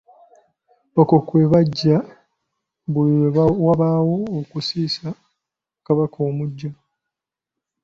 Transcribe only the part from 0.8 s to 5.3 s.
Okwo kwe baggya, buli lwe wabaawo okusisa